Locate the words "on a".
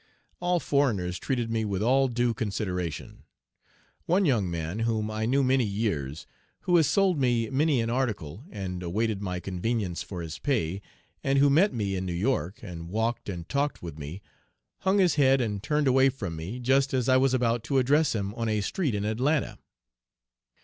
18.33-18.61